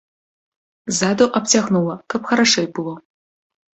Ззаду 0.93 1.27
абцягнула, 1.39 1.95
каб 2.15 2.21
харашэй 2.31 2.67
было. 2.79 2.95